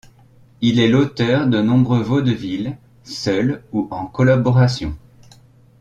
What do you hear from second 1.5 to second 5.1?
nombreux vaudevilles, seul ou en collaboration.